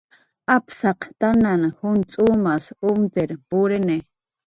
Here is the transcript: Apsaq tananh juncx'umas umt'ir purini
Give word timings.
Apsaq 0.55 0.99
tananh 1.19 1.65
juncx'umas 1.77 2.65
umt'ir 2.89 3.29
purini 3.47 3.97